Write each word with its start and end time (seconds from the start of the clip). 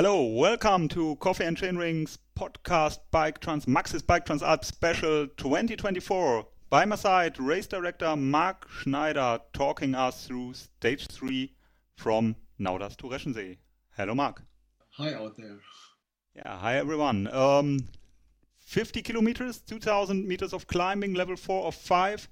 Hello, 0.00 0.22
welcome 0.22 0.86
to 0.86 1.16
Coffee 1.16 1.42
and 1.42 1.56
Chainring's 1.56 2.20
podcast 2.38 3.00
Bike 3.10 3.40
Trans 3.40 3.66
Maxxis 3.66 4.06
Bike 4.06 4.24
Transalp 4.24 4.64
Special 4.64 5.26
2024. 5.26 6.46
By 6.70 6.84
my 6.84 6.94
side, 6.94 7.40
race 7.40 7.66
director 7.66 8.14
Mark 8.14 8.68
Schneider 8.70 9.40
talking 9.52 9.96
us 9.96 10.24
through 10.24 10.54
stage 10.54 11.08
three 11.08 11.52
from 11.96 12.36
Nauders 12.60 12.96
to 12.98 13.06
Reschensee. 13.08 13.56
Hello, 13.96 14.14
Mark. 14.14 14.44
Hi 14.90 15.14
out 15.14 15.36
there. 15.36 15.58
Yeah, 16.36 16.56
hi 16.58 16.76
everyone. 16.76 17.26
Um, 17.34 17.88
50 18.58 19.02
kilometers, 19.02 19.60
2000 19.62 20.28
meters 20.28 20.52
of 20.52 20.68
climbing, 20.68 21.14
level 21.14 21.34
four 21.34 21.66
of 21.66 21.74
five. 21.74 22.28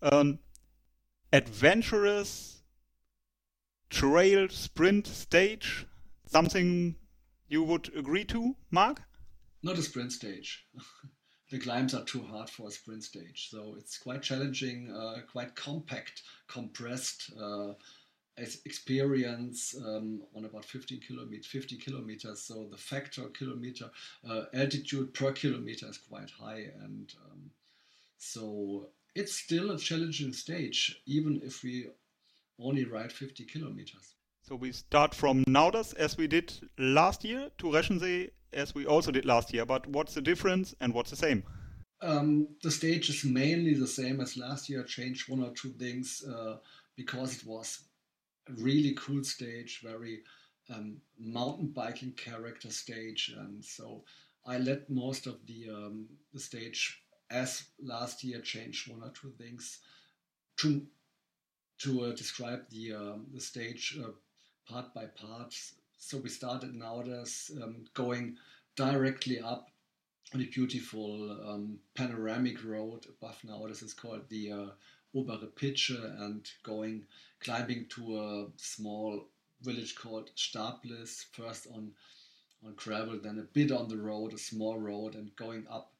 Um, 0.00 0.38
adventurous 1.32 2.62
trail 3.88 4.48
sprint 4.48 5.08
stage. 5.08 5.88
Something 6.28 6.94
you 7.50 7.62
would 7.64 7.94
agree 7.94 8.24
to, 8.24 8.56
Mark? 8.70 9.02
Not 9.62 9.76
a 9.76 9.82
sprint 9.82 10.12
stage. 10.12 10.64
the 11.50 11.58
climbs 11.58 11.92
are 11.92 12.04
too 12.04 12.22
hard 12.22 12.48
for 12.48 12.68
a 12.68 12.70
sprint 12.70 13.04
stage, 13.04 13.48
so 13.50 13.74
it's 13.76 13.98
quite 13.98 14.22
challenging, 14.22 14.90
uh, 14.90 15.18
quite 15.30 15.54
compact, 15.54 16.22
compressed. 16.48 17.32
Uh, 17.38 17.74
experience 18.64 19.74
um, 19.84 20.22
on 20.34 20.46
about 20.46 20.64
50 20.64 20.96
kilometers, 21.06 21.44
50 21.46 21.76
kilometers. 21.76 22.40
So 22.40 22.68
the 22.70 22.78
factor 22.78 23.24
kilometer 23.24 23.90
uh, 24.26 24.44
altitude 24.54 25.12
per 25.12 25.32
kilometer 25.32 25.86
is 25.90 25.98
quite 25.98 26.30
high, 26.30 26.68
and 26.80 27.12
um, 27.26 27.50
so 28.16 28.88
it's 29.14 29.34
still 29.34 29.72
a 29.72 29.78
challenging 29.78 30.32
stage, 30.32 31.02
even 31.04 31.42
if 31.44 31.62
we 31.62 31.88
only 32.58 32.84
ride 32.84 33.12
50 33.12 33.44
kilometers. 33.44 34.14
So 34.50 34.56
we 34.56 34.72
start 34.72 35.14
from 35.14 35.44
Nauders 35.44 35.94
as 35.94 36.18
we 36.18 36.26
did 36.26 36.52
last 36.76 37.24
year 37.24 37.52
to 37.58 37.66
Reschensee 37.66 38.30
as 38.52 38.74
we 38.74 38.84
also 38.84 39.12
did 39.12 39.24
last 39.24 39.54
year. 39.54 39.64
But 39.64 39.86
what's 39.86 40.14
the 40.14 40.20
difference 40.20 40.74
and 40.80 40.92
what's 40.92 41.10
the 41.10 41.16
same? 41.16 41.44
Um, 42.02 42.48
the 42.60 42.72
stage 42.72 43.08
is 43.10 43.24
mainly 43.24 43.74
the 43.74 43.86
same 43.86 44.20
as 44.20 44.36
last 44.36 44.68
year. 44.68 44.82
Changed 44.82 45.30
one 45.30 45.44
or 45.44 45.52
two 45.52 45.68
things 45.74 46.24
uh, 46.28 46.56
because 46.96 47.36
it 47.36 47.46
was 47.46 47.84
a 48.48 48.52
really 48.54 48.92
cool 48.98 49.22
stage, 49.22 49.82
very 49.84 50.22
um, 50.68 50.96
mountain 51.16 51.68
biking 51.68 52.14
character 52.14 52.70
stage, 52.70 53.32
and 53.38 53.64
so 53.64 54.02
I 54.44 54.58
led 54.58 54.82
most 54.88 55.28
of 55.28 55.46
the 55.46 55.68
um, 55.70 56.08
the 56.34 56.40
stage 56.40 57.00
as 57.30 57.62
last 57.80 58.24
year. 58.24 58.40
change 58.40 58.88
one 58.88 59.08
or 59.08 59.12
two 59.12 59.30
things 59.38 59.78
to 60.56 60.84
to 61.82 62.06
uh, 62.06 62.12
describe 62.16 62.68
the 62.70 62.94
um, 62.94 63.26
the 63.32 63.40
stage 63.40 63.96
uh, 64.04 64.10
part 64.70 64.94
by 64.94 65.06
part. 65.06 65.54
So 65.98 66.18
we 66.18 66.28
started 66.28 66.74
Nauders 66.74 67.50
um, 67.62 67.84
going 67.94 68.36
directly 68.76 69.40
up 69.40 69.70
on 70.32 70.40
a 70.40 70.46
beautiful 70.46 71.30
um, 71.48 71.78
panoramic 71.94 72.64
road 72.64 73.06
above 73.08 73.38
now. 73.42 73.66
This 73.66 73.82
is 73.82 73.94
called 73.94 74.28
the 74.28 74.52
uh, 74.52 74.66
Obere 75.14 75.48
Pitsche 75.56 76.02
and 76.22 76.48
going 76.62 77.04
climbing 77.40 77.86
to 77.90 78.18
a 78.18 78.46
small 78.56 79.26
village 79.62 79.96
called 79.96 80.30
Stablis, 80.36 81.24
first 81.32 81.66
on 81.74 81.92
on 82.64 82.74
gravel, 82.74 83.18
then 83.22 83.38
a 83.38 83.54
bit 83.54 83.72
on 83.72 83.88
the 83.88 83.96
road, 83.96 84.34
a 84.34 84.38
small 84.38 84.78
road, 84.78 85.14
and 85.14 85.34
going 85.34 85.66
up 85.70 85.92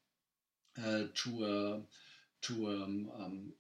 uh, 0.79 1.05
to 1.15 1.45
a 1.45 1.81
to 2.47 2.69
um, 2.69 3.11
um, 3.19 3.53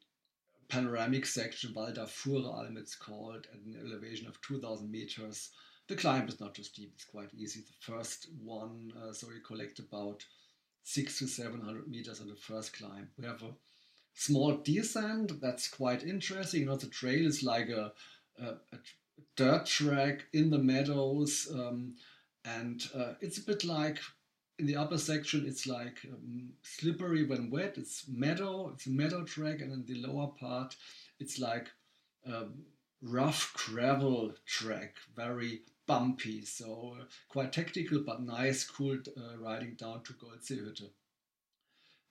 panoramic 0.70 1.26
section, 1.26 1.74
Walder 1.74 2.06
Voralm 2.06 2.76
it's 2.76 2.94
called, 2.94 3.46
at 3.52 3.60
an 3.60 3.76
elevation 3.84 4.26
of 4.26 4.40
2,000 4.42 4.90
meters. 4.90 5.50
The 5.88 5.96
climb 5.96 6.28
is 6.28 6.40
not 6.40 6.54
too 6.54 6.62
steep, 6.62 6.92
it's 6.94 7.04
quite 7.04 7.34
easy. 7.34 7.60
The 7.60 7.92
first 7.92 8.28
one, 8.42 8.92
uh, 8.96 9.12
so 9.12 9.26
you 9.28 9.40
collect 9.40 9.80
about 9.80 10.24
six 10.84 11.18
to 11.18 11.26
700 11.26 11.88
meters 11.88 12.20
on 12.20 12.28
the 12.28 12.36
first 12.36 12.72
climb. 12.76 13.10
We 13.18 13.26
have 13.26 13.42
a 13.42 13.54
small 14.14 14.56
descent 14.56 15.40
that's 15.40 15.68
quite 15.68 16.04
interesting. 16.04 16.60
You 16.60 16.66
know, 16.66 16.76
the 16.76 16.86
trail 16.86 17.26
is 17.26 17.42
like 17.42 17.68
a, 17.68 17.92
a, 18.40 18.46
a 18.46 18.78
dirt 19.36 19.66
track 19.66 20.24
in 20.32 20.50
the 20.50 20.58
meadows, 20.58 21.48
um, 21.52 21.96
and 22.44 22.82
uh, 22.94 23.14
it's 23.20 23.38
a 23.38 23.44
bit 23.44 23.64
like 23.64 23.98
in 24.60 24.66
the 24.66 24.76
upper 24.76 24.98
section 24.98 25.46
it's 25.46 25.66
like 25.66 25.98
um, 26.12 26.50
slippery 26.62 27.24
when 27.24 27.50
wet. 27.50 27.78
It's 27.78 28.04
meadow 28.08 28.70
it's 28.74 28.86
a 28.86 28.90
meadow 28.90 29.24
track 29.24 29.60
and 29.62 29.72
in 29.72 29.84
the 29.86 30.06
lower 30.06 30.28
part 30.28 30.76
it's 31.18 31.38
like 31.38 31.68
um, 32.26 32.62
rough 33.02 33.52
gravel 33.54 34.34
track 34.46 34.94
very 35.16 35.62
bumpy. 35.86 36.44
So 36.44 36.96
uh, 37.00 37.04
quite 37.30 37.52
tactical 37.52 38.02
but 38.06 38.22
nice 38.22 38.64
cool 38.64 38.98
uh, 39.16 39.38
riding 39.38 39.74
down 39.74 40.02
to 40.04 40.12
Goldseehütte. 40.12 40.90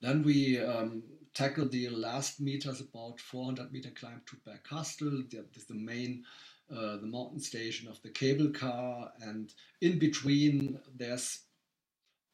Then 0.02 0.24
we 0.24 0.60
um, 0.60 1.04
tackle 1.36 1.70
the 1.70 1.90
last 1.90 2.42
meters 2.42 2.82
about 2.82 3.20
400 3.20 3.72
meter 3.72 3.92
climb 3.92 4.22
to 4.26 4.38
Bergkastel 4.38 5.30
that 5.30 5.56
is 5.56 5.66
the 5.66 5.76
main 5.76 6.24
uh, 6.72 6.98
the 6.98 7.08
mountain 7.08 7.40
station 7.40 7.88
of 7.88 8.02
the 8.02 8.10
cable 8.10 8.50
car. 8.50 9.12
And 9.22 9.54
in 9.82 10.00
between 10.00 10.80
there's 10.96 11.40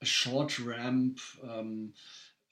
a 0.06 0.08
short 0.08 0.60
ramp. 0.60 1.20
Um, 1.52 1.94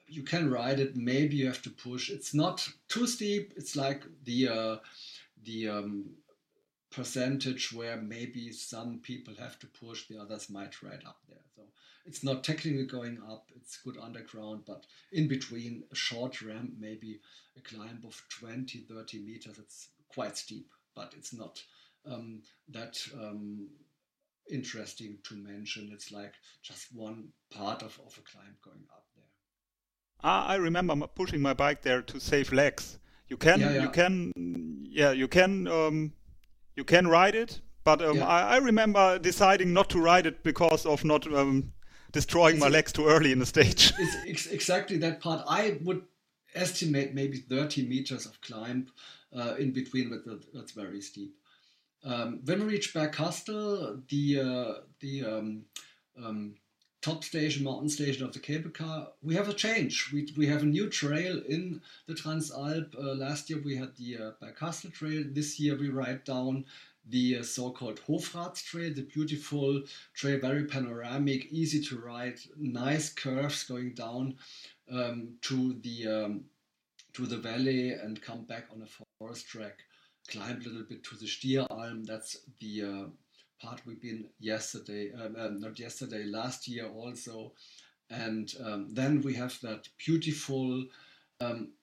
you 0.08 0.24
can 0.24 0.50
ride 0.50 0.80
it. 0.80 0.96
Maybe 0.96 1.36
you 1.38 1.46
have 1.48 1.62
to 1.62 1.70
push. 1.70 2.10
It's 2.10 2.34
not 2.34 2.68
too 2.88 3.06
steep. 3.06 3.54
It's 3.56 3.76
like 3.76 4.02
the 4.24 4.40
uh, 4.48 4.76
the 5.46 5.70
um, 5.70 5.90
percentage 6.90 7.74
where 7.74 7.98
maybe 7.98 8.52
some 8.52 9.00
people 9.10 9.34
have 9.40 9.58
to 9.60 9.68
push, 9.68 10.08
the 10.08 10.20
others 10.20 10.50
might 10.50 10.82
ride 10.84 11.04
up 11.06 11.20
there. 11.28 11.46
So 11.56 11.62
it's 12.06 12.24
not 12.24 12.44
technically 12.44 12.86
going 12.86 13.18
up. 13.30 13.50
It's 13.56 13.78
good 13.78 13.98
underground, 14.02 14.64
but 14.66 14.86
in 15.12 15.28
between 15.28 15.84
a 15.92 15.96
short 15.96 16.42
ramp, 16.42 16.72
maybe 16.80 17.20
a 17.58 17.62
climb 17.62 18.02
of 18.06 18.22
20, 18.40 18.80
30 18.80 19.20
meters. 19.20 19.60
It's 19.60 19.90
quite 20.08 20.38
steep, 20.38 20.70
but 20.96 21.14
it's 21.18 21.34
not 21.34 21.62
um, 22.06 22.42
that 22.70 22.96
um, 23.16 23.68
interesting 24.52 25.18
to 25.24 25.36
mention. 25.36 25.90
It's 25.94 26.12
like 26.12 26.34
just 26.62 26.88
one 26.94 27.30
part 27.52 27.82
of, 27.82 28.00
of 28.06 28.18
a 28.18 28.22
climb 28.22 28.56
going 28.64 28.86
up 28.92 29.06
there. 29.16 29.26
Ah, 30.24 30.48
I 30.48 30.56
remember 30.56 30.96
pushing 31.08 31.42
my 31.42 31.54
bike 31.54 31.82
there 31.82 32.02
to 32.02 32.20
save 32.20 32.52
legs. 32.54 33.00
You 33.28 33.38
can, 33.38 33.60
yeah, 33.60 33.72
yeah. 33.72 33.82
you 33.82 33.90
can, 33.90 34.32
yeah, 34.90 35.12
you 35.12 35.28
can, 35.28 35.68
um, 35.68 36.14
you 36.76 36.84
can 36.84 37.08
ride 37.08 37.36
it. 37.36 37.62
But 37.84 38.02
um, 38.02 38.18
yeah. 38.18 38.28
I, 38.28 38.56
I, 38.56 38.58
remember 38.58 39.20
deciding 39.20 39.74
not 39.74 39.90
to 39.90 40.00
ride 40.00 40.26
it 40.26 40.44
because 40.44 40.86
of 40.86 41.04
not 41.04 41.32
um, 41.34 41.74
destroying 42.14 42.56
it's 42.56 42.64
my 42.64 42.70
legs 42.70 42.94
too 42.94 43.08
early 43.08 43.32
in 43.32 43.40
the 43.40 43.46
stage. 43.46 43.92
It's 44.00 44.16
ex 44.26 44.48
exactly 44.48 44.98
that 44.98 45.20
part. 45.20 45.44
I 45.48 45.80
would 45.84 46.04
estimate 46.56 47.14
maybe 47.14 47.38
30 47.38 47.88
meters 47.88 48.26
of 48.26 48.40
climb 48.40 48.88
uh, 49.36 49.56
in 49.56 49.72
between, 49.72 50.10
but 50.10 50.40
that's 50.54 50.72
very 50.72 51.02
steep. 51.02 51.36
Um, 52.04 52.42
when 52.44 52.60
we 52.60 52.74
reach 52.74 52.94
Bergkastel, 52.94 54.02
the 54.10 54.40
uh, 54.40 54.74
the 55.00 55.26
um, 55.26 55.66
um, 56.22 56.56
top 57.02 57.24
station, 57.24 57.64
mountain 57.64 57.90
station 57.90 58.26
of 58.26 58.34
the 58.34 58.40
cable 58.40 58.70
car, 58.70 59.10
we 59.22 59.36
have 59.36 59.50
a 59.50 59.54
change. 59.54 60.10
We, 60.14 60.28
we 60.38 60.48
have 60.48 60.64
a 60.64 60.66
new 60.66 60.90
trail 60.90 61.42
in 61.48 61.82
the 62.08 62.14
Transalp. 62.14 62.96
Uh, 62.98 63.14
last 63.16 63.50
year 63.50 63.62
we 63.64 63.76
had 63.76 63.96
the 63.96 64.18
uh, 64.18 64.32
Bergkastel 64.42 64.94
trail. 64.94 65.24
This 65.28 65.60
year 65.60 65.78
we 65.78 65.90
ride 65.90 66.24
down 66.24 66.66
the 67.10 67.40
uh, 67.40 67.44
so-called 67.44 68.00
Hofrats 68.08 68.64
trail, 68.64 68.94
the 68.94 69.02
beautiful 69.02 69.84
trail, 70.14 70.40
very 70.40 70.64
panoramic, 70.66 71.52
easy 71.52 71.82
to 71.84 72.00
ride, 72.00 72.40
nice 72.58 73.10
curves 73.10 73.64
going 73.64 73.94
down 73.94 74.36
um, 74.92 75.34
to 75.42 75.74
the 75.82 76.08
um, 76.08 76.46
to 77.14 77.28
the 77.28 77.38
valley 77.38 77.92
and 77.92 78.22
come 78.22 78.44
back 78.44 78.66
on 78.74 78.82
a 78.82 79.04
forest 79.20 79.48
track 79.48 79.84
climb 80.30 80.62
a 80.62 80.70
little 80.70 80.84
bit 80.88 81.04
to 81.06 81.16
the 81.16 81.26
Stieralm. 81.26 82.06
That's 82.06 82.38
the 82.60 82.84
uh, 82.84 83.06
part 83.62 83.82
we've 83.86 84.02
been 84.02 84.26
yesterday, 84.40 85.12
um, 85.14 85.36
um, 85.38 85.60
not 85.60 85.80
yesterday, 85.80 86.24
last 86.24 86.68
year 86.68 86.88
also. 86.88 87.54
And 88.10 88.54
um, 88.64 88.94
then 88.94 89.22
we 89.22 89.34
have 89.36 89.58
that 89.62 89.88
beautiful 89.98 90.86
um, 91.40 91.74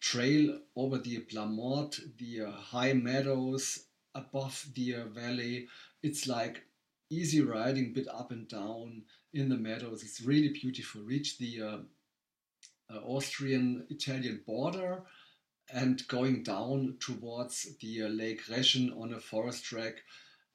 trail 0.00 0.58
over 0.76 0.98
the 0.98 1.18
Plamort, 1.20 1.98
the 2.18 2.42
uh, 2.42 2.50
high 2.52 2.92
meadows 2.92 3.86
above 4.14 4.66
the 4.74 4.96
uh, 4.96 5.04
valley. 5.06 5.66
It's 6.02 6.26
like 6.26 6.62
easy 7.10 7.42
riding, 7.42 7.92
bit 7.92 8.08
up 8.08 8.30
and 8.30 8.48
down 8.48 9.02
in 9.32 9.48
the 9.48 9.56
meadows. 9.56 10.02
It's 10.02 10.20
really 10.20 10.50
beautiful. 10.50 11.02
Reach 11.02 11.38
the 11.38 11.62
uh, 11.62 11.78
uh, 12.92 12.98
Austrian-Italian 12.98 14.42
border 14.46 15.02
and 15.72 16.06
going 16.08 16.42
down 16.42 16.96
towards 17.00 17.76
the 17.80 18.02
uh, 18.04 18.08
Lake 18.08 18.44
Reschen 18.46 18.98
on 19.00 19.12
a 19.14 19.20
forest 19.20 19.64
track 19.64 20.02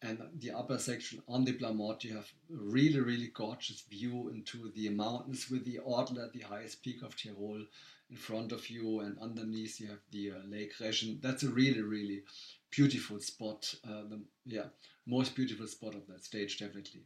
and 0.02 0.22
the 0.40 0.52
upper 0.52 0.78
section 0.78 1.22
on 1.28 1.44
the 1.44 1.54
Plamort, 1.54 2.04
you 2.04 2.16
have 2.16 2.32
a 2.52 2.56
really, 2.56 3.00
really 3.00 3.32
gorgeous 3.34 3.82
view 3.90 4.30
into 4.30 4.72
the 4.76 4.90
mountains 4.90 5.50
with 5.50 5.66
the 5.66 5.80
Ortler, 5.86 6.32
the 6.32 6.40
highest 6.42 6.82
peak 6.84 7.02
of 7.04 7.16
Tyrol, 7.16 7.66
in 8.10 8.16
front 8.18 8.52
of 8.52 8.70
you, 8.70 9.02
and 9.02 9.18
underneath 9.20 9.80
you 9.80 9.88
have 9.88 10.02
the 10.12 10.32
uh, 10.32 10.36
Lake 10.48 10.74
Reschen. 10.80 11.22
That's 11.22 11.44
a 11.44 11.50
really, 11.50 11.82
really 11.82 12.24
beautiful 12.72 13.20
spot. 13.20 13.74
Uh, 13.84 14.04
the 14.10 14.22
yeah, 14.46 14.68
most 15.06 15.36
beautiful 15.36 15.68
spot 15.68 15.96
of 15.96 16.08
that 16.08 16.24
stage, 16.24 16.58
definitely. 16.58 17.04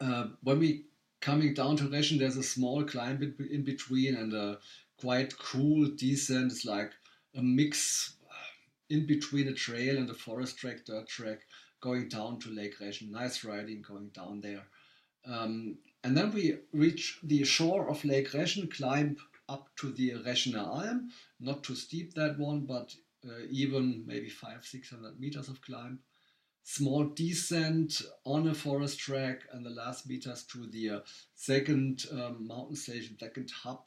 uh, 0.00 0.26
when 0.42 0.58
we 0.58 0.86
coming 1.20 1.54
down 1.54 1.76
to 1.76 1.84
Reschen, 1.84 2.18
there's 2.18 2.36
a 2.36 2.42
small 2.42 2.84
climb 2.84 3.34
in, 3.50 3.64
between 3.64 4.14
and 4.16 4.32
a 4.34 4.58
quite 5.00 5.36
cool 5.38 5.90
descent. 5.96 6.52
It's 6.52 6.64
like 6.64 6.92
a 7.34 7.42
mix 7.42 8.16
in 8.90 9.06
between 9.06 9.48
a 9.48 9.54
trail 9.54 9.96
and 9.96 10.08
a 10.10 10.14
forest 10.14 10.58
track, 10.58 10.84
dirt 10.84 11.08
track, 11.08 11.40
going 11.80 12.08
down 12.08 12.38
to 12.40 12.50
Lake 12.50 12.78
Reschen. 12.80 13.10
Nice 13.10 13.44
riding 13.44 13.82
going 13.82 14.08
down 14.08 14.40
there. 14.40 14.64
Um, 15.26 15.78
and 16.02 16.16
then 16.16 16.32
we 16.32 16.58
reach 16.72 17.18
the 17.22 17.44
shore 17.44 17.88
of 17.88 18.04
Lake 18.04 18.30
Reschen, 18.32 18.70
climb 18.70 19.16
up 19.48 19.68
to 19.76 19.90
the 19.92 20.10
Reschener 20.26 20.66
Alm, 20.66 21.08
not 21.40 21.62
too 21.62 21.74
steep 21.74 22.14
that 22.14 22.38
one, 22.38 22.66
but 22.66 22.94
uh, 23.26 23.40
even 23.50 24.04
maybe 24.06 24.28
five, 24.28 24.64
six 24.64 24.90
hundred 24.90 25.18
meters 25.18 25.48
of 25.48 25.60
climb 25.62 26.00
small 26.64 27.04
descent 27.04 28.00
on 28.24 28.48
a 28.48 28.54
forest 28.54 28.98
track 28.98 29.42
and 29.52 29.64
the 29.64 29.70
last 29.70 30.08
meters 30.08 30.44
to 30.44 30.66
the 30.68 30.90
uh, 30.90 31.00
second 31.34 32.06
um, 32.10 32.46
mountain 32.46 32.74
station, 32.74 33.16
second 33.20 33.50
hub 33.62 33.84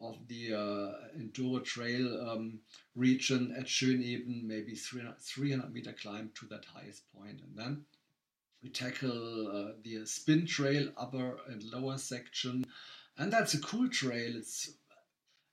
of 0.00 0.16
the 0.28 0.54
uh, 0.54 1.18
Enduro 1.18 1.64
Trail 1.64 2.28
um, 2.28 2.60
region 2.94 3.54
at 3.56 3.66
Schöneben, 3.66 4.44
maybe 4.44 4.74
300, 4.74 5.18
300, 5.20 5.72
meter 5.72 5.92
climb 5.92 6.30
to 6.34 6.46
that 6.46 6.64
highest 6.66 7.02
point. 7.12 7.40
And 7.40 7.56
then 7.56 7.84
we 8.62 8.68
tackle 8.70 9.48
uh, 9.48 9.72
the 9.82 10.04
spin 10.06 10.46
trail, 10.46 10.90
upper 10.96 11.38
and 11.48 11.62
lower 11.64 11.98
section. 11.98 12.64
And 13.16 13.32
that's 13.32 13.54
a 13.54 13.60
cool 13.60 13.88
trail. 13.88 14.36
It's 14.36 14.70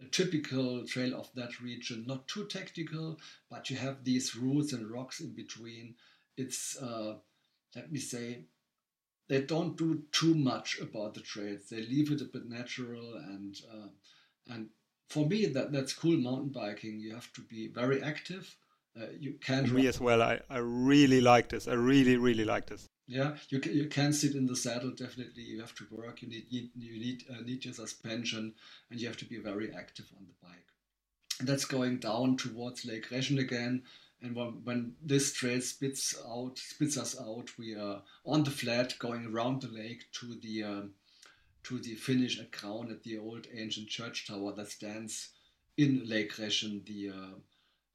a 0.02 0.10
typical 0.10 0.86
trail 0.86 1.16
of 1.16 1.30
that 1.36 1.62
region, 1.62 2.06
not 2.06 2.28
too 2.28 2.46
technical, 2.48 3.20
but 3.50 3.70
you 3.70 3.78
have 3.78 4.04
these 4.04 4.36
roots 4.36 4.74
and 4.74 4.92
rocks 4.92 5.22
in 5.22 5.34
between 5.34 5.96
it's 6.38 6.78
uh, 6.82 7.16
let 7.76 7.92
me 7.92 8.00
say 8.00 8.46
they 9.28 9.42
don't 9.42 9.78
do 9.78 10.04
too 10.12 10.36
much 10.36 10.80
about 10.80 11.14
the 11.14 11.22
trails. 11.22 11.70
They 11.70 11.82
leave 11.82 12.12
it 12.12 12.22
a 12.22 12.26
bit 12.26 12.48
natural 12.48 13.16
and 13.16 13.56
uh, 13.72 13.88
and 14.48 14.70
for 15.10 15.26
me 15.26 15.46
that 15.48 15.72
that's 15.72 15.94
cool 15.94 16.18
mountain 16.18 16.50
biking. 16.50 17.00
You 17.00 17.14
have 17.14 17.32
to 17.34 17.42
be 17.42 17.68
very 17.68 18.02
active. 18.02 18.56
Uh, 19.00 19.08
you 19.20 19.34
can't. 19.42 19.72
me 19.72 19.88
as 19.88 20.00
well. 20.00 20.22
I, 20.22 20.40
I 20.50 20.58
really 20.58 21.22
like 21.22 21.50
this. 21.50 21.68
I 21.68 21.74
really 21.74 22.18
really 22.18 22.46
like 22.46 22.68
this. 22.68 22.90
Yeah, 23.06 23.36
you 23.50 23.60
can, 23.60 23.74
you 23.74 23.88
can 23.88 24.14
sit 24.14 24.34
in 24.36 24.46
the 24.46 24.56
saddle. 24.56 24.92
Definitely, 24.92 25.44
you 25.44 25.60
have 25.60 25.76
to 25.76 25.86
work. 25.92 26.22
You 26.22 26.30
need 26.30 26.46
you, 26.50 26.70
you 26.76 27.00
need 27.00 27.24
uh, 27.30 27.42
need 27.42 27.66
your 27.66 27.74
suspension, 27.74 28.54
and 28.90 29.00
you 29.00 29.08
have 29.08 29.18
to 29.18 29.26
be 29.26 29.40
very 29.40 29.74
active 29.74 30.06
on 30.18 30.26
the 30.26 30.48
bike. 30.48 30.68
And 31.40 31.48
that's 31.48 31.66
going 31.66 31.98
down 31.98 32.38
towards 32.38 32.86
Lake 32.86 33.10
Reschen 33.10 33.40
again. 33.40 33.84
And 34.22 34.36
when, 34.36 34.62
when 34.64 34.94
this 35.04 35.34
trail 35.34 35.60
spits 35.60 36.16
out, 36.26 36.58
spits 36.58 36.98
us 36.98 37.20
out, 37.20 37.52
we 37.60 37.76
are 37.76 38.02
on 38.26 38.44
the 38.46 38.52
flat 38.52 38.98
going 38.98 39.26
around 39.26 39.62
the 39.62 39.68
lake 39.68 40.06
to 40.14 40.36
the 40.42 40.64
um, 40.64 40.92
to 41.64 41.80
the 41.80 41.96
finish 41.96 42.40
at 42.40 42.52
Graun 42.52 42.92
at 42.92 43.04
the 43.04 43.18
old 43.18 43.48
ancient 43.54 43.88
church 43.88 44.28
tower 44.28 44.54
that 44.54 44.70
stands 44.70 45.30
in 45.78 46.08
Lake 46.08 46.34
Reschen. 46.34 46.86
The 46.86 47.10
uh, 47.10 47.40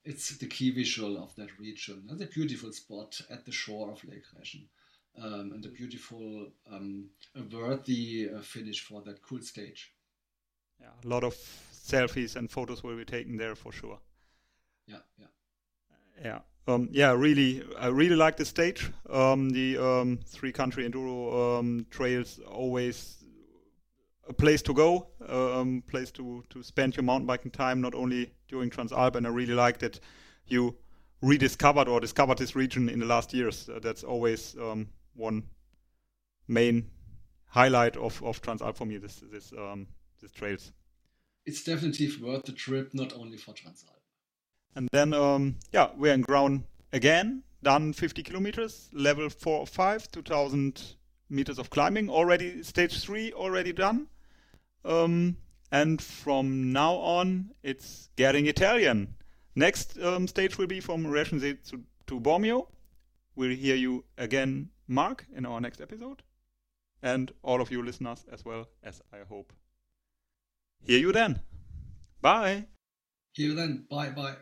it's 0.04 0.36
the 0.38 0.46
key 0.46 0.70
visual 0.70 1.22
of 1.22 1.34
that 1.36 1.58
region. 1.58 2.06
And 2.08 2.20
a 2.22 2.26
beautiful 2.26 2.72
spot 2.72 3.20
at 3.30 3.44
the 3.44 3.52
shore 3.52 3.90
of 3.90 4.02
Lake 4.04 4.24
Reschen. 4.38 4.66
Um, 5.22 5.52
and 5.52 5.64
a 5.66 5.68
beautiful, 5.68 6.46
um, 6.72 7.06
a 7.34 7.42
worthy 7.54 8.30
uh, 8.34 8.40
finish 8.40 8.80
for 8.80 9.02
that 9.02 9.20
cool 9.20 9.42
stage. 9.42 9.92
Yeah, 10.80 10.90
a 11.04 11.08
lot 11.08 11.24
of 11.24 11.34
selfies 11.34 12.36
and 12.36 12.50
photos 12.50 12.82
will 12.82 12.96
be 12.96 13.04
taken 13.04 13.36
there 13.36 13.56
for 13.56 13.72
sure. 13.72 13.98
Yeah, 14.86 14.98
yeah. 15.18 15.26
Yeah. 16.24 16.38
Um, 16.68 16.88
yeah, 16.92 17.12
really, 17.12 17.64
I 17.78 17.88
really 17.88 18.16
like 18.16 18.36
the 18.36 18.44
stage. 18.44 18.90
Um, 19.10 19.50
the 19.50 19.78
um, 19.78 20.18
three 20.24 20.52
country 20.52 20.88
enduro 20.88 21.58
um, 21.58 21.86
trails 21.90 22.38
always 22.46 23.17
a 24.28 24.32
place 24.32 24.62
to 24.62 24.74
go, 24.74 25.08
um, 25.28 25.82
place 25.86 26.10
to 26.12 26.44
to 26.50 26.62
spend 26.62 26.96
your 26.96 27.04
mountain 27.04 27.26
biking 27.26 27.50
time, 27.50 27.80
not 27.80 27.94
only 27.94 28.32
during 28.48 28.70
Transalp. 28.70 29.16
And 29.16 29.26
I 29.26 29.30
really 29.30 29.54
like 29.54 29.78
that 29.78 30.00
you 30.46 30.76
rediscovered 31.22 31.88
or 31.88 32.00
discovered 32.00 32.38
this 32.38 32.54
region 32.54 32.88
in 32.88 33.00
the 33.00 33.06
last 33.06 33.34
years. 33.34 33.68
Uh, 33.68 33.78
that's 33.80 34.04
always 34.04 34.56
um, 34.60 34.88
one 35.14 35.42
main 36.46 36.90
highlight 37.46 37.96
of 37.96 38.22
of 38.22 38.40
Transalp 38.42 38.76
for 38.76 38.86
me. 38.86 38.98
This 38.98 39.22
this 39.32 39.52
this 40.20 40.32
trails. 40.32 40.72
It's 41.46 41.64
definitely 41.64 42.10
worth 42.22 42.44
the 42.44 42.52
trip, 42.52 42.90
not 42.92 43.14
only 43.14 43.38
for 43.38 43.54
Transalp. 43.54 43.98
And 44.74 44.88
then, 44.92 45.14
um, 45.14 45.56
yeah, 45.72 45.88
we're 45.96 46.12
in 46.12 46.22
Graun 46.22 46.64
again, 46.92 47.42
done 47.62 47.92
50 47.92 48.22
kilometers, 48.22 48.90
level 48.92 49.28
4 49.30 49.60
or 49.60 49.66
5, 49.66 50.10
2000 50.12 50.94
meters 51.30 51.58
of 51.58 51.70
climbing, 51.70 52.08
already 52.08 52.62
stage 52.62 53.02
3 53.02 53.32
already 53.32 53.72
done. 53.72 54.08
Um, 54.88 55.36
and 55.70 56.00
from 56.00 56.72
now 56.72 56.94
on, 56.94 57.50
it's 57.62 58.08
getting 58.16 58.46
Italian. 58.46 59.14
Next 59.54 59.98
um, 60.00 60.26
stage 60.26 60.56
will 60.56 60.66
be 60.66 60.80
from 60.80 61.04
Reschensee 61.04 61.62
to, 61.70 61.82
to 62.06 62.20
Bormio. 62.20 62.68
We'll 63.36 63.54
hear 63.54 63.76
you 63.76 64.04
again, 64.16 64.70
Mark, 64.88 65.26
in 65.36 65.44
our 65.44 65.60
next 65.60 65.80
episode. 65.80 66.22
And 67.02 67.30
all 67.42 67.60
of 67.60 67.70
you 67.70 67.82
listeners 67.82 68.24
as 68.32 68.44
well, 68.44 68.66
as 68.82 69.02
I 69.12 69.18
hope. 69.28 69.52
Hear 70.80 70.98
you 70.98 71.12
then. 71.12 71.40
Bye. 72.20 72.66
Hear 73.32 73.50
you 73.50 73.54
then. 73.54 73.84
Bye 73.90 74.10
bye. 74.10 74.36